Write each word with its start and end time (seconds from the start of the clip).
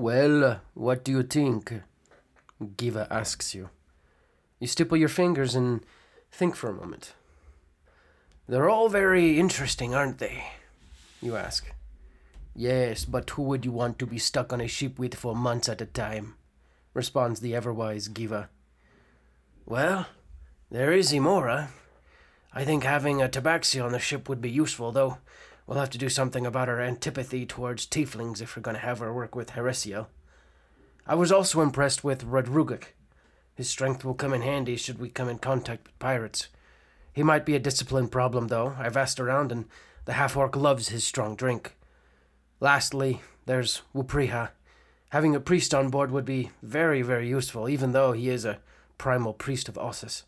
Well, 0.00 0.62
what 0.72 1.04
do 1.04 1.12
you 1.12 1.22
think? 1.22 1.74
Giva 2.78 3.06
asks 3.10 3.54
you. 3.54 3.68
You 4.58 4.66
stipple 4.66 4.96
your 4.96 5.10
fingers 5.10 5.54
and 5.54 5.84
think 6.32 6.56
for 6.56 6.70
a 6.70 6.72
moment. 6.72 7.12
They're 8.48 8.70
all 8.70 8.88
very 8.88 9.38
interesting, 9.38 9.94
aren't 9.94 10.16
they? 10.16 10.42
You 11.20 11.36
ask. 11.36 11.70
Yes, 12.56 13.04
but 13.04 13.28
who 13.28 13.42
would 13.42 13.66
you 13.66 13.72
want 13.72 13.98
to 13.98 14.06
be 14.06 14.18
stuck 14.18 14.54
on 14.54 14.62
a 14.62 14.68
ship 14.68 14.98
with 14.98 15.14
for 15.14 15.36
months 15.36 15.68
at 15.68 15.82
a 15.82 15.86
time? 15.86 16.34
responds 16.94 17.40
the 17.40 17.54
ever-wise 17.54 18.08
Giva. 18.08 18.48
Well, 19.66 20.06
there 20.70 20.94
is 20.94 21.12
Imora. 21.12 21.68
I 22.54 22.64
think 22.64 22.84
having 22.84 23.20
a 23.20 23.28
tabaxi 23.28 23.84
on 23.84 23.92
the 23.92 23.98
ship 23.98 24.30
would 24.30 24.40
be 24.40 24.50
useful, 24.50 24.92
though 24.92 25.18
we'll 25.70 25.78
have 25.78 25.90
to 25.90 25.98
do 25.98 26.08
something 26.08 26.44
about 26.44 26.68
our 26.68 26.80
antipathy 26.80 27.46
towards 27.46 27.86
tieflings 27.86 28.42
if 28.42 28.56
we're 28.56 28.62
going 28.62 28.74
to 28.74 28.82
have 28.82 29.00
our 29.00 29.14
work 29.14 29.36
with 29.36 29.50
Heresiel. 29.50 30.08
I 31.06 31.14
was 31.14 31.30
also 31.30 31.60
impressed 31.60 32.02
with 32.02 32.26
Rodrugik. 32.26 32.86
His 33.54 33.70
strength 33.70 34.04
will 34.04 34.14
come 34.14 34.34
in 34.34 34.42
handy 34.42 34.74
should 34.74 34.98
we 34.98 35.08
come 35.10 35.28
in 35.28 35.38
contact 35.38 35.84
with 35.84 35.98
pirates. 36.00 36.48
He 37.12 37.22
might 37.22 37.46
be 37.46 37.54
a 37.54 37.60
discipline 37.60 38.08
problem, 38.08 38.48
though. 38.48 38.74
I've 38.80 38.96
asked 38.96 39.20
around, 39.20 39.52
and 39.52 39.66
the 40.06 40.14
half 40.14 40.36
orc 40.36 40.56
loves 40.56 40.88
his 40.88 41.04
strong 41.04 41.36
drink. 41.36 41.76
Lastly, 42.58 43.20
there's 43.46 43.82
Wupriha. 43.94 44.50
Having 45.10 45.36
a 45.36 45.40
priest 45.40 45.72
on 45.72 45.88
board 45.88 46.10
would 46.10 46.24
be 46.24 46.50
very, 46.64 47.02
very 47.02 47.28
useful, 47.28 47.68
even 47.68 47.92
though 47.92 48.10
he 48.10 48.28
is 48.28 48.44
a 48.44 48.58
primal 48.98 49.32
priest 49.32 49.68
of 49.68 49.76
Ossus. 49.76 50.24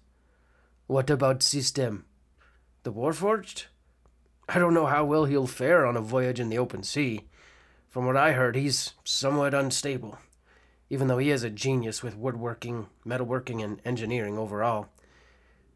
What 0.86 1.10
about 1.10 1.42
System? 1.42 2.04
The 2.84 2.92
Warforged? 2.92 3.64
I 4.48 4.58
don't 4.58 4.74
know 4.74 4.86
how 4.86 5.04
well 5.04 5.24
he'll 5.24 5.46
fare 5.46 5.86
on 5.86 5.96
a 5.96 6.00
voyage 6.00 6.40
in 6.40 6.48
the 6.48 6.58
open 6.58 6.82
sea. 6.82 7.28
From 7.88 8.06
what 8.06 8.16
I 8.16 8.32
heard, 8.32 8.56
he's 8.56 8.94
somewhat 9.04 9.54
unstable, 9.54 10.18
even 10.90 11.06
though 11.08 11.18
he 11.18 11.30
is 11.30 11.44
a 11.44 11.50
genius 11.50 12.02
with 12.02 12.16
woodworking, 12.16 12.88
metalworking, 13.06 13.62
and 13.62 13.80
engineering 13.84 14.38
overall. 14.38 14.88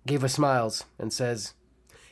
Giva 0.07 0.29
smiles 0.29 0.85
and 0.99 1.13
says, 1.13 1.55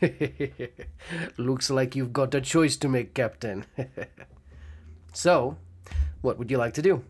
Looks 1.37 1.70
like 1.70 1.97
you've 1.97 2.12
got 2.12 2.34
a 2.34 2.41
choice 2.41 2.77
to 2.77 2.89
make, 2.89 3.14
Captain. 3.14 3.64
so, 5.12 5.57
what 6.20 6.39
would 6.39 6.51
you 6.51 6.59
like 6.59 6.75
to 6.75 6.83
do? 6.83 7.05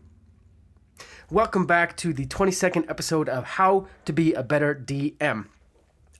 Welcome 1.29 1.65
back 1.65 1.97
to 1.97 2.13
the 2.13 2.25
22nd 2.25 2.89
episode 2.89 3.29
of 3.29 3.43
How 3.43 3.87
to 4.05 4.13
Be 4.13 4.33
a 4.33 4.43
Better 4.43 4.75
DM. 4.75 5.47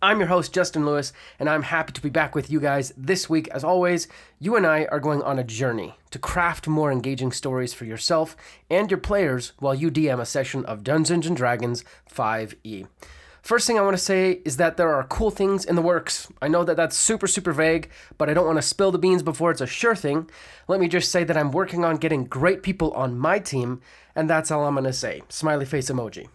I'm 0.06 0.20
your 0.20 0.28
host, 0.28 0.54
Justin 0.54 0.86
Lewis, 0.86 1.14
and 1.40 1.50
I'm 1.50 1.64
happy 1.64 1.92
to 1.92 2.00
be 2.00 2.12
back 2.12 2.36
with 2.36 2.52
you 2.52 2.60
guys 2.60 2.94
this 2.96 3.28
week. 3.28 3.48
As 3.48 3.64
always, 3.64 4.08
you 4.38 4.56
and 4.56 4.64
I 4.64 4.86
are 4.92 5.00
going 5.00 5.24
on 5.24 5.40
a 5.40 5.44
journey 5.44 5.96
to 6.12 6.20
craft 6.20 6.68
more 6.68 6.92
engaging 6.92 7.32
stories 7.32 7.74
for 7.74 7.86
yourself 7.86 8.38
and 8.70 8.92
your 8.92 9.00
players 9.00 9.54
while 9.58 9.74
you 9.74 9.90
DM 9.90 10.20
a 10.22 10.26
session 10.28 10.64
of 10.66 10.84
Dungeons 10.84 11.26
and 11.26 11.36
Dragons 11.36 11.84
5e. 12.08 12.86
First 13.42 13.66
thing 13.66 13.80
I 13.80 13.82
want 13.82 13.98
to 13.98 14.04
say 14.04 14.42
is 14.46 14.58
that 14.58 14.78
there 14.78 14.94
are 14.94 15.06
cool 15.06 15.32
things 15.32 15.66
in 15.66 15.76
the 15.76 15.82
works. 15.82 16.28
I 16.40 16.50
know 16.50 16.64
that 16.64 16.78
that's 16.78 16.96
super, 16.96 17.26
super 17.26 17.52
vague, 17.52 17.90
but 18.20 18.30
I 18.30 18.36
don't 18.36 18.46
want 18.46 18.60
to 18.60 18.62
spill 18.62 18.92
the 18.92 19.00
beans 19.00 19.24
before 19.24 19.50
it's 19.50 19.62
a 19.62 19.66
sure 19.66 19.96
thing. 19.96 20.30
Let 20.68 20.80
me 20.80 20.88
just 20.88 21.12
say 21.12 21.24
that 21.24 21.36
I'm 21.36 21.52
working 21.52 21.84
on 21.84 21.98
getting 21.98 22.26
great 22.26 22.62
people 22.62 22.92
on 22.92 23.18
my 23.18 23.40
team, 23.40 23.82
and 24.16 24.30
that's 24.30 24.52
all 24.52 24.66
I'm 24.66 24.76
going 24.76 24.84
to 24.84 24.94
say. 24.94 25.24
Smiley 25.30 25.66
face 25.66 25.90
emoji. 25.90 26.28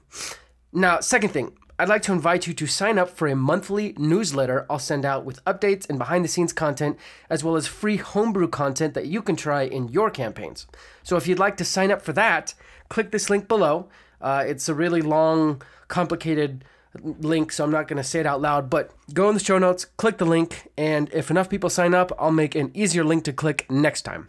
Now, 0.72 1.00
second 1.00 1.30
thing, 1.30 1.52
I'd 1.80 1.88
like 1.88 2.02
to 2.02 2.12
invite 2.12 2.46
you 2.46 2.52
to 2.52 2.66
sign 2.66 2.98
up 2.98 3.08
for 3.08 3.26
a 3.26 3.34
monthly 3.34 3.94
newsletter 3.96 4.66
I'll 4.68 4.78
send 4.78 5.06
out 5.06 5.24
with 5.24 5.42
updates 5.46 5.88
and 5.88 5.98
behind 5.98 6.22
the 6.22 6.28
scenes 6.28 6.52
content, 6.52 6.98
as 7.30 7.42
well 7.42 7.56
as 7.56 7.66
free 7.66 7.96
homebrew 7.96 8.48
content 8.48 8.92
that 8.92 9.06
you 9.06 9.22
can 9.22 9.34
try 9.34 9.62
in 9.62 9.88
your 9.88 10.10
campaigns. 10.10 10.66
So 11.02 11.16
if 11.16 11.26
you'd 11.26 11.38
like 11.38 11.56
to 11.56 11.64
sign 11.64 11.90
up 11.90 12.02
for 12.02 12.12
that, 12.12 12.52
click 12.90 13.12
this 13.12 13.30
link 13.30 13.48
below. 13.48 13.88
Uh, 14.20 14.44
it's 14.46 14.68
a 14.68 14.74
really 14.74 15.00
long, 15.00 15.62
complicated 15.88 16.66
link, 17.02 17.50
so 17.50 17.64
I'm 17.64 17.70
not 17.70 17.88
going 17.88 17.96
to 17.96 18.04
say 18.04 18.20
it 18.20 18.26
out 18.26 18.42
loud, 18.42 18.68
but 18.68 18.90
go 19.14 19.30
in 19.30 19.34
the 19.34 19.42
show 19.42 19.56
notes, 19.56 19.86
click 19.86 20.18
the 20.18 20.26
link, 20.26 20.68
and 20.76 21.08
if 21.14 21.30
enough 21.30 21.48
people 21.48 21.70
sign 21.70 21.94
up, 21.94 22.12
I'll 22.18 22.30
make 22.30 22.54
an 22.54 22.72
easier 22.74 23.04
link 23.04 23.24
to 23.24 23.32
click 23.32 23.64
next 23.70 24.02
time. 24.02 24.28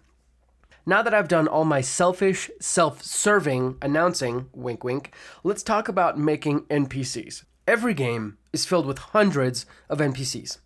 Now 0.86 1.04
that 1.04 1.14
I've 1.14 1.28
done 1.28 1.48
all 1.48 1.66
my 1.66 1.82
selfish, 1.82 2.50
self 2.60 3.04
serving 3.04 3.78
announcing, 3.82 4.50
wink 4.54 4.84
wink, 4.84 5.14
let's 5.44 5.62
talk 5.62 5.88
about 5.88 6.18
making 6.18 6.62
NPCs. 6.62 7.44
Every 7.68 7.94
game 7.94 8.38
is 8.52 8.66
filled 8.66 8.88
with 8.88 8.98
hundreds 8.98 9.68
of 9.90 10.00
NPCs. 10.00 10.58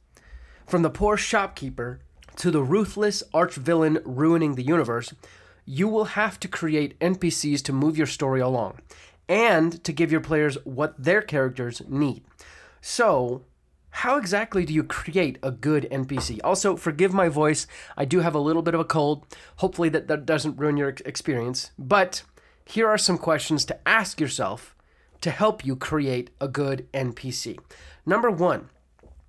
From 0.65 0.83
the 0.83 0.89
poor 0.89 1.17
shopkeeper 1.17 1.99
to 2.37 2.49
the 2.49 2.63
ruthless 2.63 3.23
arch 3.33 3.55
villain 3.55 3.99
ruining 4.05 4.55
the 4.55 4.63
universe, 4.63 5.13
you 5.65 5.87
will 5.87 6.05
have 6.05 6.39
to 6.39 6.47
create 6.47 6.99
NPCs 6.99 7.61
to 7.63 7.73
move 7.73 7.97
your 7.97 8.07
story 8.07 8.39
along 8.39 8.79
and 9.27 9.83
to 9.83 9.91
give 9.91 10.11
your 10.11 10.21
players 10.21 10.57
what 10.63 10.95
their 10.97 11.21
characters 11.21 11.81
need. 11.89 12.23
So, 12.79 13.43
how 13.99 14.17
exactly 14.17 14.65
do 14.65 14.73
you 14.73 14.83
create 14.83 15.37
a 15.41 15.51
good 15.51 15.87
NPC? 15.89 16.41
Also, 16.43 16.75
forgive 16.75 17.13
my 17.13 17.29
voice. 17.29 17.65
I 17.95 18.03
do 18.03 18.19
have 18.19 18.35
a 18.35 18.39
little 18.39 18.61
bit 18.61 18.73
of 18.73 18.81
a 18.81 18.85
cold. 18.85 19.25
Hopefully, 19.57 19.87
that, 19.87 20.09
that 20.09 20.25
doesn't 20.25 20.57
ruin 20.57 20.75
your 20.75 20.89
experience. 21.05 21.71
But 21.79 22.23
here 22.65 22.89
are 22.89 22.97
some 22.97 23.17
questions 23.17 23.63
to 23.65 23.87
ask 23.87 24.19
yourself 24.19 24.75
to 25.21 25.31
help 25.31 25.65
you 25.65 25.77
create 25.77 26.29
a 26.41 26.49
good 26.49 26.91
NPC. 26.93 27.57
Number 28.05 28.29
one, 28.29 28.69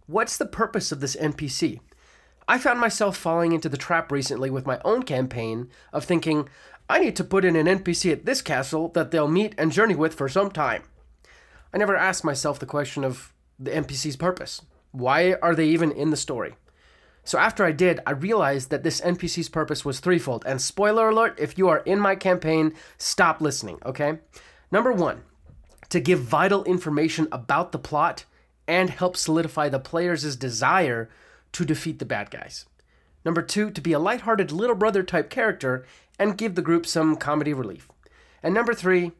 what's 0.08 0.36
the 0.36 0.46
purpose 0.46 0.90
of 0.90 0.98
this 0.98 1.14
NPC? 1.14 1.78
I 2.48 2.58
found 2.58 2.80
myself 2.80 3.16
falling 3.16 3.52
into 3.52 3.68
the 3.68 3.76
trap 3.76 4.10
recently 4.10 4.50
with 4.50 4.66
my 4.66 4.80
own 4.84 5.04
campaign 5.04 5.70
of 5.92 6.04
thinking, 6.04 6.48
I 6.90 6.98
need 6.98 7.14
to 7.16 7.24
put 7.24 7.44
in 7.44 7.54
an 7.54 7.66
NPC 7.66 8.10
at 8.10 8.26
this 8.26 8.42
castle 8.42 8.88
that 8.94 9.12
they'll 9.12 9.28
meet 9.28 9.54
and 9.56 9.70
journey 9.70 9.94
with 9.94 10.14
for 10.14 10.28
some 10.28 10.50
time. 10.50 10.82
I 11.72 11.78
never 11.78 11.96
asked 11.96 12.24
myself 12.24 12.58
the 12.58 12.66
question 12.66 13.04
of 13.04 13.32
the 13.58 13.70
NPC's 13.70 14.16
purpose. 14.16 14.62
Why 14.92 15.34
are 15.42 15.54
they 15.54 15.66
even 15.66 15.92
in 15.92 16.10
the 16.10 16.16
story? 16.16 16.54
So 17.24 17.38
after 17.38 17.64
I 17.64 17.72
did, 17.72 18.00
I 18.06 18.12
realized 18.12 18.70
that 18.70 18.84
this 18.84 19.00
NPC's 19.00 19.48
purpose 19.48 19.84
was 19.84 19.98
threefold. 19.98 20.44
And 20.46 20.62
spoiler 20.62 21.08
alert, 21.08 21.36
if 21.38 21.58
you 21.58 21.68
are 21.68 21.78
in 21.78 21.98
my 21.98 22.14
campaign, 22.14 22.72
stop 22.98 23.40
listening, 23.40 23.78
okay? 23.84 24.18
Number 24.70 24.92
one, 24.92 25.22
to 25.88 26.00
give 26.00 26.20
vital 26.20 26.62
information 26.64 27.26
about 27.32 27.72
the 27.72 27.78
plot 27.78 28.24
and 28.68 28.90
help 28.90 29.16
solidify 29.16 29.68
the 29.68 29.80
player's 29.80 30.36
desire 30.36 31.08
to 31.52 31.64
defeat 31.64 31.98
the 31.98 32.04
bad 32.04 32.30
guys. 32.30 32.66
Number 33.24 33.42
two, 33.42 33.70
to 33.72 33.80
be 33.80 33.92
a 33.92 33.98
lighthearted 33.98 34.52
little 34.52 34.76
brother 34.76 35.02
type 35.02 35.30
character 35.30 35.84
and 36.18 36.38
give 36.38 36.54
the 36.54 36.62
group 36.62 36.86
some 36.86 37.16
comedy 37.16 37.52
relief. 37.52 37.88
And 38.42 38.54
number 38.54 38.72
three, 38.72 39.12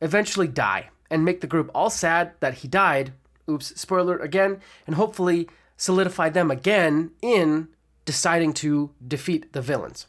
eventually 0.00 0.46
die 0.46 0.90
and 1.10 1.24
make 1.24 1.40
the 1.40 1.46
group 1.48 1.70
all 1.74 1.90
sad 1.90 2.32
that 2.40 2.54
he 2.54 2.68
died 2.68 3.12
oops, 3.48 3.78
spoiler 3.80 4.18
again, 4.18 4.60
and 4.86 4.96
hopefully 4.96 5.48
solidify 5.76 6.28
them 6.28 6.50
again 6.50 7.12
in 7.22 7.68
deciding 8.04 8.52
to 8.52 8.90
defeat 9.06 9.52
the 9.52 9.62
villains. 9.62 10.06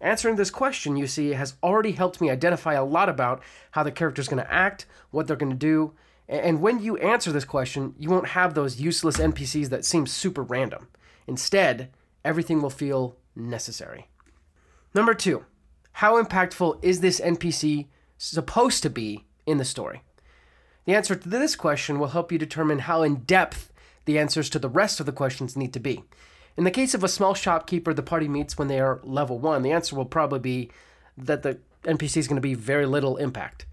Answering 0.00 0.36
this 0.36 0.50
question, 0.50 0.96
you 0.96 1.06
see, 1.06 1.30
has 1.30 1.54
already 1.62 1.92
helped 1.92 2.20
me 2.20 2.30
identify 2.30 2.74
a 2.74 2.84
lot 2.84 3.08
about 3.08 3.42
how 3.72 3.82
the 3.82 3.92
character's 3.92 4.28
going 4.28 4.42
to 4.42 4.52
act, 4.52 4.86
what 5.10 5.26
they're 5.26 5.36
going 5.36 5.52
to 5.52 5.56
do, 5.56 5.92
and 6.28 6.62
when 6.62 6.80
you 6.80 6.96
answer 6.96 7.30
this 7.30 7.44
question, 7.44 7.94
you 7.98 8.08
won't 8.08 8.28
have 8.28 8.54
those 8.54 8.80
useless 8.80 9.18
NPCs 9.18 9.68
that 9.68 9.84
seem 9.84 10.06
super 10.06 10.42
random. 10.42 10.88
Instead, 11.26 11.90
everything 12.24 12.62
will 12.62 12.70
feel 12.70 13.16
necessary. 13.36 14.08
Number 14.94 15.12
two, 15.12 15.44
how 15.92 16.22
impactful 16.22 16.82
is 16.82 17.00
this 17.00 17.20
NPC 17.20 17.88
supposed 18.16 18.82
to 18.82 18.90
be 18.90 19.26
in 19.46 19.58
the 19.58 19.64
story? 19.64 20.02
The 20.84 20.94
answer 20.94 21.14
to 21.14 21.28
this 21.28 21.54
question 21.54 21.98
will 21.98 22.08
help 22.08 22.32
you 22.32 22.38
determine 22.38 22.80
how 22.80 23.02
in 23.02 23.16
depth 23.16 23.72
the 24.04 24.18
answers 24.18 24.50
to 24.50 24.58
the 24.58 24.68
rest 24.68 24.98
of 24.98 25.06
the 25.06 25.12
questions 25.12 25.56
need 25.56 25.72
to 25.74 25.80
be. 25.80 26.02
In 26.56 26.64
the 26.64 26.70
case 26.70 26.92
of 26.92 27.04
a 27.04 27.08
small 27.08 27.34
shopkeeper 27.34 27.94
the 27.94 28.02
party 28.02 28.28
meets 28.28 28.58
when 28.58 28.68
they 28.68 28.80
are 28.80 29.00
level 29.04 29.38
1, 29.38 29.62
the 29.62 29.72
answer 29.72 29.94
will 29.94 30.04
probably 30.04 30.40
be 30.40 30.70
that 31.16 31.42
the 31.42 31.58
NPC 31.84 32.16
is 32.16 32.28
going 32.28 32.36
to 32.36 32.40
be 32.42 32.54
very 32.54 32.84
little 32.84 33.16
impact. 33.16 33.64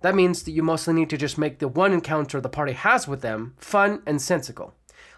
That 0.00 0.14
means 0.14 0.42
that 0.42 0.52
you 0.52 0.62
mostly 0.62 0.94
need 0.94 1.10
to 1.10 1.16
just 1.16 1.38
make 1.38 1.58
the 1.58 1.68
one 1.68 1.92
encounter 1.92 2.40
the 2.40 2.48
party 2.48 2.72
has 2.72 3.08
with 3.08 3.20
them 3.20 3.54
fun 3.58 4.02
and 4.06 4.20
sensical. 4.20 4.74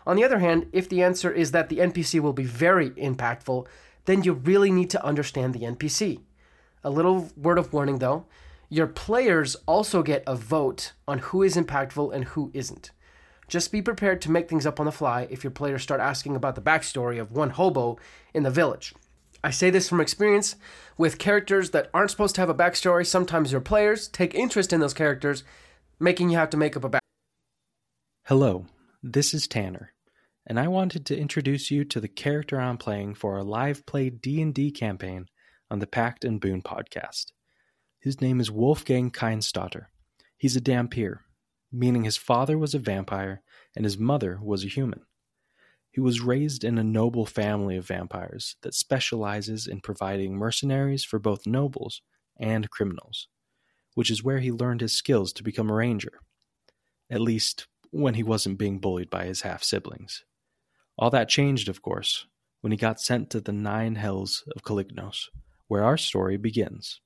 On 0.07 0.17
the 0.17 0.25
other 0.25 0.39
hand, 0.39 0.69
if 0.73 0.89
the 0.89 1.03
answer 1.03 1.31
is 1.31 1.51
that 1.51 1.69
the 1.69 1.79
NPC 1.79 2.21
will 2.21 2.33
be 2.33 2.45
very 2.45 2.91
impactful, 2.91 3.67
then 4.05 4.23
you 4.23 4.33
really 4.33 4.71
need 4.71 4.89
to 4.91 5.05
understand 5.05 5.53
the 5.53 5.67
NPC. 5.67 6.21
A 6.85 6.91
little 6.91 7.31
word 7.37 7.59
of 7.59 7.73
warning 7.73 7.99
though 7.99 8.27
your 8.69 8.87
players 8.87 9.57
also 9.67 10.03
get 10.03 10.25
a 10.27 10.35
vote 10.35 10.93
on 11.07 11.19
who 11.19 11.43
is 11.43 11.57
impactful 11.57 12.13
and 12.13 12.25
who 12.25 12.51
isn't. 12.53 12.91
Just 13.49 13.71
be 13.71 13.81
prepared 13.81 14.21
to 14.23 14.31
make 14.31 14.49
things 14.49 14.67
up 14.67 14.81
on 14.81 14.87
the 14.87 14.93
fly 14.93 15.29
if 15.31 15.45
your 15.45 15.53
players 15.53 15.83
start 15.83 16.01
asking 16.01 16.35
about 16.35 16.57
the 16.57 16.61
backstory 16.61 17.21
of 17.21 17.31
one 17.31 17.51
hobo 17.51 17.97
in 18.35 18.43
the 18.43 18.51
village. 18.51 18.93
I 19.45 19.51
say 19.51 19.71
this 19.71 19.89
from 19.89 20.01
experience 20.01 20.57
with 20.99 21.19
characters 21.19 21.71
that 21.71 21.89
aren't 21.95 22.11
supposed 22.11 22.35
to 22.35 22.41
have 22.41 22.51
a 22.51 22.55
backstory. 22.55 23.07
Sometimes 23.07 23.53
your 23.53 23.61
players 23.61 24.09
take 24.09 24.35
interest 24.35 24.73
in 24.73 24.81
those 24.81 24.95
characters, 24.95 25.45
making 26.01 26.31
you 26.31 26.39
have 26.39 26.51
to 26.51 26.57
make 26.57 26.77
up 26.77 26.83
a 26.83 26.89
back. 26.89 27.03
Hello, 28.25 28.67
this 29.01 29.33
is 29.33 29.47
Tanner, 29.47 29.93
and 30.45 30.59
I 30.59 30.67
wanted 30.67 31.07
to 31.07 31.17
introduce 31.17 31.71
you 31.71 31.85
to 31.85 32.01
the 32.01 32.09
character 32.09 32.61
I'm 32.61 32.79
playing 32.79 33.15
for 33.15 33.37
our 33.37 33.45
live 33.45 33.87
play 33.87 34.11
D&D 34.11 34.73
campaign 34.73 35.27
on 35.71 35.79
the 35.79 35.87
Pact 35.87 36.25
and 36.25 36.41
Boon 36.41 36.63
podcast. 36.63 37.27
His 38.07 38.21
name 38.21 38.39
is 38.39 38.53
Wolfgang 38.53 39.11
Keinstotter. 39.11 39.87
He's 40.39 40.55
a 40.55 40.61
Dhampir, 40.61 41.23
meaning 41.73 42.05
his 42.05 42.17
father 42.17 42.57
was 42.57 42.73
a 42.73 42.79
vampire 42.79 43.43
and 43.75 43.85
his 43.85 43.99
mother 43.99 44.39
was 44.41 44.63
a 44.63 44.69
human. 44.69 45.01
He 45.91 46.01
was 46.01 46.21
raised 46.21 46.63
in 46.63 46.79
a 46.79 46.85
noble 46.85 47.27
family 47.27 47.77
of 47.77 47.89
vampires 47.89 48.55
that 48.63 48.75
specializes 48.75 49.67
in 49.67 49.81
providing 49.81 50.37
mercenaries 50.37 51.03
for 51.03 51.19
both 51.19 51.49
nobles 51.49 52.01
and 52.39 52.71
criminals, 52.71 53.27
which 53.95 54.13
is 54.13 54.23
where 54.23 54.39
he 54.39 54.53
learned 54.53 54.83
his 54.83 54.93
skills 54.93 55.33
to 55.33 55.43
become 55.43 55.69
a 55.69 55.75
ranger. 55.75 56.21
At 57.11 57.21
least, 57.21 57.67
when 57.91 58.15
he 58.15 58.23
wasn't 58.23 58.57
being 58.57 58.79
bullied 58.79 59.11
by 59.11 59.25
his 59.25 59.41
half 59.41 59.65
siblings. 59.65 60.23
All 60.97 61.11
that 61.11 61.29
changed, 61.29 61.69
of 61.69 61.83
course, 61.83 62.29
when 62.61 62.71
he 62.71 62.79
got 62.79 63.01
sent 63.01 63.31
to 63.31 63.41
the 63.41 63.51
Nine 63.51 63.97
Hells 63.97 64.45
of 64.55 64.63
Calignos, 64.63 65.29
where 65.67 65.83
our 65.83 65.97
story 65.97 66.37
begins. 66.37 67.01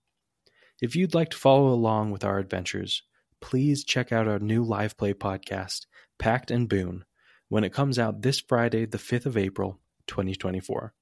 If 0.81 0.97
you'd 0.97 1.15
like 1.15 1.29
to 1.31 1.37
follow 1.37 1.69
along 1.69 2.11
with 2.11 2.25
our 2.25 2.39
adventures, 2.39 3.03
please 3.41 3.85
check 3.85 4.13
out 4.13 4.27
our 4.27 4.39
new 4.39 4.65
live 4.65 4.97
play 4.97 5.13
podcast, 5.13 5.85
Pact 6.19 6.51
and 6.51 6.71
Boon, 6.71 7.05
when 7.49 7.65
it 7.65 7.75
comes 7.75 7.99
out 7.99 8.23
this 8.23 8.41
Friday, 8.41 8.87
the 8.87 8.97
5th 8.97 9.27
of 9.27 9.37
April, 9.37 9.79
2024. 10.07 10.95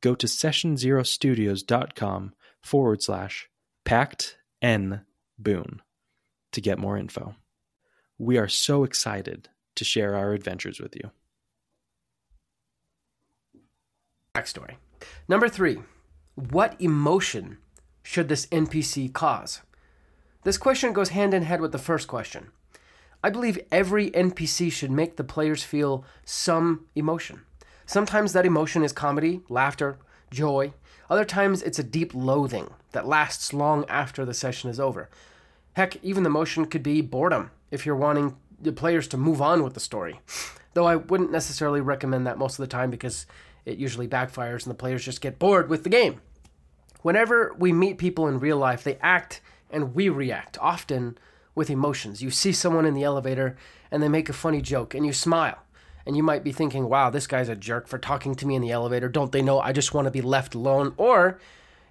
Go 0.00 0.16
to 0.16 0.26
sessionzerostudios.com 0.26 2.34
forward 2.62 3.02
slash 3.02 3.48
pact 3.84 4.38
n 4.60 5.02
boon 5.38 5.82
to 6.52 6.60
get 6.60 6.78
more 6.78 6.98
info. 6.98 7.36
We 8.18 8.38
are 8.38 8.48
so 8.48 8.82
excited 8.82 9.50
to 9.76 9.84
share 9.84 10.16
our 10.16 10.32
adventures 10.32 10.80
with 10.80 10.96
you. 10.96 11.12
Backstory. 14.34 14.74
Number 15.28 15.48
three, 15.48 15.78
what 16.34 16.74
emotion 16.80 17.58
should 18.06 18.28
this 18.28 18.46
NPC 18.46 19.12
cause? 19.12 19.62
This 20.44 20.58
question 20.58 20.92
goes 20.92 21.08
hand 21.08 21.34
in 21.34 21.42
hand 21.42 21.60
with 21.60 21.72
the 21.72 21.78
first 21.78 22.06
question. 22.06 22.50
I 23.22 23.30
believe 23.30 23.58
every 23.72 24.12
NPC 24.12 24.70
should 24.70 24.92
make 24.92 25.16
the 25.16 25.24
players 25.24 25.64
feel 25.64 26.04
some 26.24 26.86
emotion. 26.94 27.40
Sometimes 27.84 28.32
that 28.32 28.46
emotion 28.46 28.84
is 28.84 28.92
comedy, 28.92 29.40
laughter, 29.48 29.98
joy. 30.30 30.72
Other 31.10 31.24
times 31.24 31.62
it's 31.62 31.80
a 31.80 31.82
deep 31.82 32.14
loathing 32.14 32.70
that 32.92 33.08
lasts 33.08 33.52
long 33.52 33.84
after 33.88 34.24
the 34.24 34.34
session 34.34 34.70
is 34.70 34.78
over. 34.78 35.10
Heck, 35.72 36.02
even 36.04 36.22
the 36.22 36.30
emotion 36.30 36.66
could 36.66 36.84
be 36.84 37.00
boredom 37.00 37.50
if 37.72 37.84
you're 37.84 37.96
wanting 37.96 38.36
the 38.62 38.72
players 38.72 39.08
to 39.08 39.16
move 39.16 39.42
on 39.42 39.64
with 39.64 39.74
the 39.74 39.80
story. 39.80 40.20
Though 40.74 40.86
I 40.86 40.94
wouldn't 40.94 41.32
necessarily 41.32 41.80
recommend 41.80 42.24
that 42.28 42.38
most 42.38 42.56
of 42.56 42.62
the 42.62 42.68
time 42.68 42.90
because 42.90 43.26
it 43.64 43.78
usually 43.78 44.06
backfires 44.06 44.62
and 44.62 44.70
the 44.70 44.78
players 44.78 45.04
just 45.04 45.20
get 45.20 45.40
bored 45.40 45.68
with 45.68 45.82
the 45.82 45.90
game. 45.90 46.20
Whenever 47.06 47.54
we 47.56 47.72
meet 47.72 47.98
people 47.98 48.26
in 48.26 48.40
real 48.40 48.56
life, 48.56 48.82
they 48.82 48.98
act 49.00 49.40
and 49.70 49.94
we 49.94 50.08
react, 50.08 50.58
often 50.60 51.16
with 51.54 51.70
emotions. 51.70 52.20
You 52.20 52.32
see 52.32 52.50
someone 52.50 52.84
in 52.84 52.94
the 52.94 53.04
elevator 53.04 53.56
and 53.92 54.02
they 54.02 54.08
make 54.08 54.28
a 54.28 54.32
funny 54.32 54.60
joke 54.60 54.92
and 54.92 55.06
you 55.06 55.12
smile. 55.12 55.62
And 56.04 56.16
you 56.16 56.24
might 56.24 56.42
be 56.42 56.50
thinking, 56.50 56.88
wow, 56.88 57.10
this 57.10 57.28
guy's 57.28 57.48
a 57.48 57.54
jerk 57.54 57.86
for 57.86 57.96
talking 57.96 58.34
to 58.34 58.44
me 58.44 58.56
in 58.56 58.62
the 58.62 58.72
elevator. 58.72 59.08
Don't 59.08 59.30
they 59.30 59.40
know 59.40 59.60
I 59.60 59.70
just 59.70 59.94
want 59.94 60.06
to 60.06 60.10
be 60.10 60.20
left 60.20 60.56
alone? 60.56 60.94
Or 60.96 61.38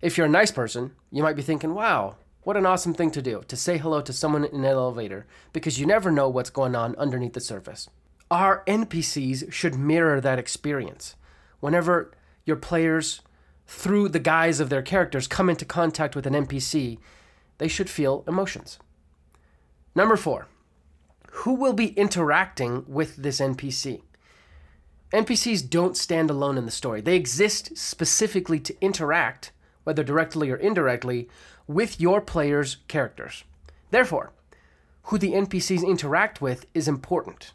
if 0.02 0.18
you're 0.18 0.28
a 0.28 0.30
nice 0.30 0.52
person, 0.52 0.92
you 1.14 1.24
might 1.24 1.38
be 1.38 1.42
thinking, 1.42 1.74
wow, 1.74 2.18
what 2.44 2.58
an 2.58 2.66
awesome 2.66 2.94
thing 2.94 3.12
to 3.12 3.22
do, 3.22 3.42
to 3.48 3.56
say 3.56 3.78
hello 3.78 4.02
to 4.02 4.12
someone 4.12 4.44
in 4.44 4.54
an 4.54 4.66
elevator, 4.66 5.26
because 5.54 5.80
you 5.80 5.86
never 5.86 6.12
know 6.12 6.28
what's 6.28 6.50
going 6.50 6.76
on 6.76 6.94
underneath 6.98 7.32
the 7.32 7.40
surface. 7.40 7.90
Our 8.30 8.66
NPCs 8.68 9.50
should 9.54 9.76
mirror 9.76 10.20
that 10.20 10.40
experience. 10.40 11.16
Whenever 11.62 12.12
your 12.44 12.58
players, 12.58 13.22
through 13.68 14.10
the 14.10 14.20
guise 14.20 14.60
of 14.60 14.70
their 14.70 14.82
characters, 14.82 15.28
come 15.28 15.50
into 15.50 15.66
contact 15.66 16.16
with 16.16 16.28
an 16.28 16.34
NPC, 16.34 16.98
they 17.58 17.68
should 17.68 17.90
feel 17.90 18.24
emotions. 18.28 18.80
Number 19.96 20.16
four, 20.18 20.48
who 21.32 21.54
will 21.54 21.74
be 21.74 21.88
interacting 21.90 22.86
with 22.88 23.18
this 23.18 23.40
NPC? 23.40 24.02
NPCs 25.12 25.70
don't 25.70 25.96
stand 25.96 26.30
alone 26.30 26.58
in 26.58 26.66
the 26.66 26.72
story. 26.72 27.02
They 27.02 27.16
exist 27.16 27.78
specifically 27.78 28.60
to 28.60 28.76
interact, 28.82 29.52
whether 29.84 30.04
directly 30.04 30.50
or 30.50 30.56
indirectly, 30.56 31.30
with 31.68 32.02
your 32.02 32.22
player's 32.22 32.78
characters. 32.88 33.44
Therefore, 33.92 34.32
who 35.04 35.18
the 35.18 35.34
NPCs 35.34 35.88
interact 35.88 36.42
with 36.42 36.66
is 36.74 36.88
important. 36.88 37.54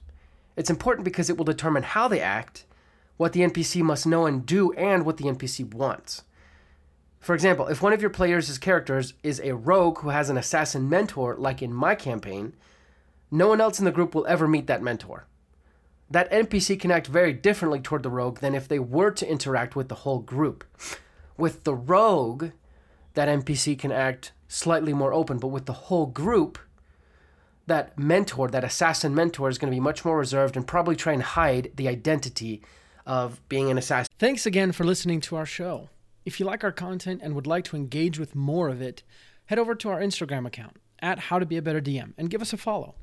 It's 0.56 0.70
important 0.70 1.04
because 1.04 1.28
it 1.28 1.36
will 1.36 1.44
determine 1.44 1.82
how 1.82 2.08
they 2.08 2.20
act, 2.20 2.64
what 3.20 3.34
the 3.34 3.43
NPC 3.43 3.82
must 3.82 4.06
know 4.06 4.25
and 4.25 4.46
do, 4.46 4.72
and 4.72 5.05
what 5.05 5.19
the 5.19 5.25
NPC 5.25 5.75
wants. 5.75 6.22
For 7.19 7.34
example, 7.34 7.67
if 7.67 7.82
one 7.82 7.93
of 7.93 8.00
your 8.00 8.08
players' 8.08 8.56
characters 8.56 9.12
is 9.22 9.43
a 9.44 9.55
rogue 9.55 9.99
who 9.99 10.08
has 10.08 10.31
an 10.31 10.38
assassin 10.38 10.88
mentor, 10.88 11.37
like 11.37 11.61
in 11.61 11.70
my 11.70 11.94
campaign, 11.94 12.55
no 13.31 13.46
one 13.46 13.61
else 13.61 13.78
in 13.78 13.84
the 13.84 13.90
group 13.90 14.14
will 14.14 14.26
ever 14.26 14.49
meet 14.49 14.69
that 14.69 14.82
mentor. 14.82 15.26
That 16.11 16.32
NPC 16.32 16.81
can 16.81 16.90
act 16.90 17.08
very 17.08 17.34
differently 17.34 17.81
toward 17.81 18.05
the 18.05 18.08
rogue 18.08 18.38
than 18.38 18.55
if 18.55 18.67
they 18.67 18.78
were 18.78 19.11
to 19.11 19.31
interact 19.31 19.76
with 19.76 19.90
the 19.90 19.96
whole 19.96 20.20
group. 20.20 20.64
With 21.37 21.64
the 21.64 21.75
rogue, 21.75 22.52
that 23.12 23.28
NPC 23.28 23.78
can 23.78 23.93
act 23.93 24.32
slightly 24.49 24.94
more 24.94 25.12
open, 25.12 25.37
but 25.37 25.49
with 25.49 25.67
the 25.67 25.75
whole 25.75 26.06
group, 26.06 26.58
that 27.67 27.99
mentor, 27.99 28.49
that 28.49 28.64
assassin 28.64 29.14
mentor, 29.14 29.50
is 29.50 29.58
going 29.58 29.70
to 29.70 29.76
be 29.76 29.78
much 29.78 30.06
more 30.06 30.17
reserved 30.17 30.56
and 30.56 30.67
probably 30.67 30.96
try 30.96 31.12
and 31.12 31.22
hide 31.22 31.70
the 31.76 31.87
identity 31.87 32.62
of 33.06 33.47
being 33.49 33.70
an 33.70 33.79
assassin. 33.79 34.12
Thanks 34.19 34.47
again 34.47 34.73
for 34.73 34.85
listening 34.85 35.20
to 35.23 35.37
our 35.37 35.47
show. 35.47 35.88
If 36.25 36.38
you 36.38 36.47
like 36.47 36.62
our 36.62 36.73
content 36.73 37.20
and 37.23 37.35
would 37.35 37.47
like 37.47 37.64
to 37.64 37.76
engage 37.76 38.19
with 38.19 38.35
more 38.35 38.69
of 38.69 38.82
it, 38.82 39.02
head 39.47 39.58
over 39.58 39.75
to 39.75 39.88
our 39.88 40.00
Instagram 40.00 40.47
account 40.47 40.76
at 41.00 41.19
How 41.19 41.38
to 41.38 41.47
Be 41.47 41.56
a 41.56 41.62
Better 41.62 41.81
DM 41.81 42.12
and 42.19 42.31
give 42.31 42.43
us 42.43 42.52
a 42.52 42.56
follow. 42.56 42.94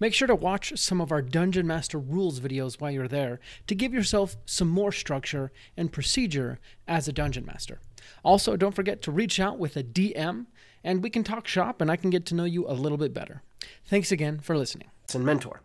Make 0.00 0.12
sure 0.12 0.26
to 0.26 0.34
watch 0.34 0.72
some 0.76 1.00
of 1.00 1.12
our 1.12 1.22
Dungeon 1.22 1.66
Master 1.66 1.98
rules 1.98 2.40
videos 2.40 2.80
while 2.80 2.90
you're 2.90 3.06
there 3.06 3.38
to 3.68 3.74
give 3.74 3.94
yourself 3.94 4.36
some 4.44 4.68
more 4.68 4.90
structure 4.90 5.52
and 5.76 5.92
procedure 5.92 6.58
as 6.88 7.06
a 7.06 7.12
Dungeon 7.12 7.46
Master. 7.46 7.80
Also, 8.24 8.56
don't 8.56 8.74
forget 8.74 9.02
to 9.02 9.12
reach 9.12 9.38
out 9.38 9.58
with 9.58 9.76
a 9.76 9.84
DM 9.84 10.46
and 10.82 11.02
we 11.02 11.10
can 11.10 11.22
talk 11.22 11.46
shop 11.46 11.80
and 11.80 11.90
I 11.90 11.96
can 11.96 12.10
get 12.10 12.26
to 12.26 12.34
know 12.34 12.44
you 12.44 12.68
a 12.68 12.74
little 12.74 12.98
bit 12.98 13.14
better. 13.14 13.42
Thanks 13.86 14.10
again 14.10 14.40
for 14.40 14.56
listening. 14.58 14.88
And 15.14 15.24
mentor. 15.24 15.62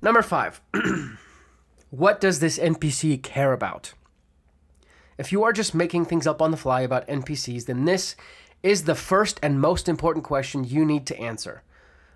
Number 0.00 0.22
five. 0.22 0.60
what 1.90 2.20
does 2.20 2.38
this 2.38 2.58
NPC 2.58 3.20
care 3.20 3.52
about? 3.52 3.94
If 5.18 5.32
you 5.32 5.42
are 5.42 5.52
just 5.52 5.74
making 5.74 6.04
things 6.04 6.26
up 6.26 6.40
on 6.40 6.52
the 6.52 6.56
fly 6.56 6.82
about 6.82 7.06
NPCs, 7.08 7.66
then 7.66 7.84
this 7.84 8.14
is 8.62 8.84
the 8.84 8.94
first 8.94 9.40
and 9.42 9.60
most 9.60 9.88
important 9.88 10.24
question 10.24 10.62
you 10.62 10.84
need 10.84 11.04
to 11.06 11.18
answer. 11.18 11.62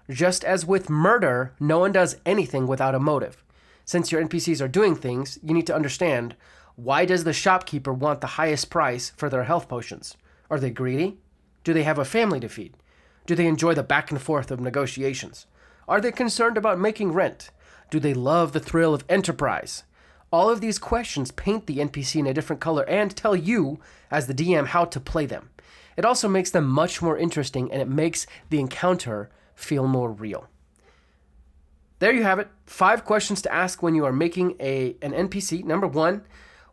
Just 0.08 0.44
as 0.44 0.64
with 0.64 0.88
murder, 0.88 1.54
no 1.58 1.80
one 1.80 1.90
does 1.90 2.18
anything 2.24 2.66
without 2.68 2.94
a 2.94 3.00
motive. 3.00 3.42
Since 3.84 4.12
your 4.12 4.22
NPCs 4.24 4.60
are 4.60 4.68
doing 4.68 4.94
things, 4.94 5.38
you 5.42 5.52
need 5.52 5.66
to 5.66 5.74
understand 5.74 6.36
why 6.76 7.04
does 7.04 7.24
the 7.24 7.32
shopkeeper 7.32 7.92
want 7.92 8.20
the 8.20 8.38
highest 8.38 8.70
price 8.70 9.12
for 9.16 9.28
their 9.28 9.44
health 9.44 9.68
potions? 9.68 10.16
Are 10.50 10.60
they 10.60 10.70
greedy? 10.70 11.18
Do 11.64 11.72
they 11.72 11.82
have 11.82 11.98
a 11.98 12.04
family 12.04 12.38
to 12.40 12.48
feed? 12.48 12.74
Do 13.26 13.34
they 13.34 13.46
enjoy 13.46 13.74
the 13.74 13.82
back 13.82 14.10
and 14.10 14.20
forth 14.20 14.50
of 14.50 14.60
negotiations? 14.60 15.46
Are 15.88 16.00
they 16.00 16.12
concerned 16.12 16.56
about 16.56 16.78
making 16.78 17.12
rent? 17.12 17.50
Do 17.90 18.00
they 18.00 18.14
love 18.14 18.52
the 18.52 18.60
thrill 18.60 18.94
of 18.94 19.04
enterprise? 19.08 19.84
All 20.32 20.50
of 20.50 20.60
these 20.60 20.78
questions 20.78 21.30
paint 21.30 21.66
the 21.66 21.78
NPC 21.78 22.16
in 22.16 22.26
a 22.26 22.34
different 22.34 22.60
color 22.60 22.82
and 22.88 23.14
tell 23.14 23.36
you, 23.36 23.78
as 24.10 24.26
the 24.26 24.34
DM, 24.34 24.66
how 24.66 24.84
to 24.86 24.98
play 24.98 25.26
them. 25.26 25.50
It 25.96 26.04
also 26.04 26.28
makes 26.28 26.50
them 26.50 26.66
much 26.66 27.00
more 27.00 27.16
interesting 27.16 27.70
and 27.70 27.80
it 27.80 27.88
makes 27.88 28.26
the 28.50 28.58
encounter 28.58 29.30
feel 29.54 29.86
more 29.86 30.10
real. 30.10 30.48
There 32.00 32.12
you 32.12 32.24
have 32.24 32.38
it. 32.38 32.48
Five 32.66 33.04
questions 33.04 33.40
to 33.42 33.52
ask 33.52 33.82
when 33.82 33.94
you 33.94 34.04
are 34.04 34.12
making 34.12 34.56
a, 34.58 34.96
an 35.00 35.12
NPC. 35.12 35.64
Number 35.64 35.86
one, 35.86 36.24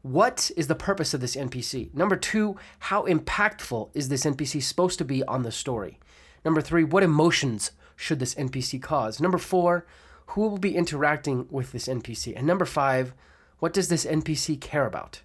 what 0.02 0.50
is 0.58 0.68
the 0.68 0.76
purpose 0.76 1.14
of 1.14 1.22
this 1.22 1.36
NPC? 1.36 1.94
Number 1.94 2.16
two, 2.16 2.58
how 2.80 3.06
impactful 3.06 3.92
is 3.94 4.10
this 4.10 4.26
NPC 4.26 4.64
supposed 4.64 4.98
to 4.98 5.06
be 5.06 5.24
on 5.26 5.44
the 5.44 5.52
story? 5.52 6.00
Number 6.44 6.62
three, 6.62 6.84
what 6.84 7.04
emotions 7.04 7.72
should 7.96 8.20
this 8.20 8.34
NPC 8.34 8.82
cause? 8.82 9.20
Number 9.22 9.38
four, 9.38 9.86
who 10.32 10.42
will 10.42 10.58
be 10.58 10.76
interacting 10.76 11.48
with 11.50 11.72
this 11.72 11.88
NPC? 11.88 12.34
And 12.36 12.48
number 12.48 12.66
five, 12.66 13.14
what 13.60 13.74
does 13.74 13.90
this 13.90 14.06
NPC 14.06 14.60
care 14.60 14.86
about? 14.86 15.22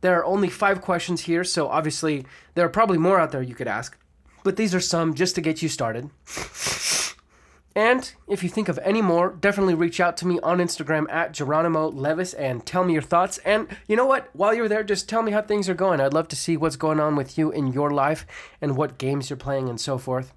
There 0.00 0.18
are 0.18 0.24
only 0.24 0.48
five 0.48 0.80
questions 0.80 1.22
here, 1.22 1.44
so 1.44 1.68
obviously 1.68 2.24
there 2.54 2.64
are 2.64 2.70
probably 2.70 2.98
more 2.98 3.20
out 3.20 3.32
there 3.32 3.42
you 3.42 3.54
could 3.54 3.68
ask, 3.68 3.98
but 4.42 4.56
these 4.56 4.74
are 4.74 4.80
some 4.80 5.14
just 5.14 5.34
to 5.34 5.40
get 5.40 5.62
you 5.62 5.68
started. 5.68 6.08
And 7.76 8.12
if 8.26 8.42
you 8.42 8.48
think 8.48 8.68
of 8.68 8.80
any 8.82 9.00
more, 9.00 9.30
definitely 9.30 9.74
reach 9.74 10.00
out 10.00 10.16
to 10.18 10.26
me 10.26 10.40
on 10.40 10.58
Instagram 10.58 11.10
at 11.10 11.32
Geronimo 11.32 11.88
Levis 11.88 12.34
and 12.34 12.66
tell 12.66 12.82
me 12.82 12.94
your 12.94 13.02
thoughts. 13.02 13.38
And 13.38 13.68
you 13.86 13.94
know 13.94 14.06
what? 14.06 14.28
While 14.32 14.54
you're 14.54 14.68
there, 14.68 14.82
just 14.82 15.08
tell 15.08 15.22
me 15.22 15.30
how 15.32 15.42
things 15.42 15.68
are 15.68 15.74
going. 15.74 16.00
I'd 16.00 16.14
love 16.14 16.28
to 16.28 16.36
see 16.36 16.56
what's 16.56 16.76
going 16.76 16.98
on 16.98 17.14
with 17.14 17.38
you 17.38 17.52
in 17.52 17.68
your 17.68 17.90
life 17.90 18.26
and 18.60 18.76
what 18.76 18.98
games 18.98 19.30
you're 19.30 19.36
playing 19.36 19.68
and 19.68 19.80
so 19.80 19.98
forth. 19.98 20.32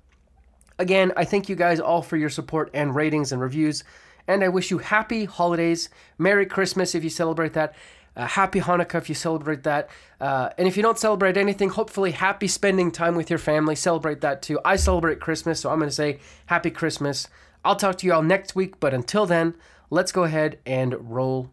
Again, 0.80 1.12
I 1.16 1.26
thank 1.26 1.50
you 1.50 1.56
guys 1.56 1.80
all 1.80 2.02
for 2.02 2.18
your 2.18 2.30
support 2.30 2.70
and 2.74 2.96
ratings 2.96 3.32
and 3.32 3.42
reviews 3.42 3.84
and 4.28 4.44
I 4.44 4.48
wish 4.48 4.72
you 4.72 4.78
happy 4.78 5.26
holidays, 5.26 5.90
Merry 6.18 6.46
Christmas 6.46 6.96
if 6.96 7.04
you 7.04 7.10
celebrate 7.10 7.54
that, 7.54 7.76
Uh, 8.16 8.28
happy 8.28 8.62
Hanukkah 8.62 9.00
if 9.00 9.10
you 9.10 9.16
celebrate 9.16 9.64
that. 9.64 9.90
Uh, 10.22 10.50
and 10.60 10.68
if 10.68 10.78
you 10.78 10.84
don't 10.84 11.00
celebrate 11.00 11.36
anything, 11.36 11.70
hopefully 11.70 12.12
happy 12.12 12.48
spending 12.48 12.92
time 12.92 13.16
with 13.16 13.28
your 13.28 13.40
family. 13.40 13.74
Celebrate 13.76 14.22
that 14.22 14.44
too. 14.44 14.60
I 14.64 14.76
celebrate 14.76 15.20
Christmas, 15.20 15.60
so 15.60 15.72
I'm 15.72 15.80
going 15.80 15.90
to 15.90 15.96
say 15.96 16.20
happy 16.46 16.70
Christmas. 16.70 17.28
I'll 17.66 17.76
talk 17.76 17.98
to 17.98 18.06
you 18.06 18.14
all 18.14 18.22
next 18.22 18.56
week, 18.56 18.80
but 18.80 18.94
until 18.94 19.26
then, 19.26 19.56
let's 19.90 20.12
go 20.12 20.26
ahead 20.26 20.60
and 20.64 21.10
roll 21.10 21.50